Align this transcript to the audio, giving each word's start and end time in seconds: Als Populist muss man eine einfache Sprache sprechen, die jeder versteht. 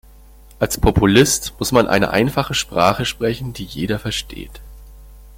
Als 0.57 0.79
Populist 0.81 1.53
muss 1.59 1.71
man 1.71 1.85
eine 1.85 2.09
einfache 2.09 2.55
Sprache 2.55 3.05
sprechen, 3.05 3.53
die 3.53 3.65
jeder 3.65 3.99
versteht. 3.99 4.59